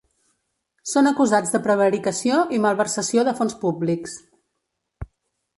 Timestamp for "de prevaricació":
1.57-2.39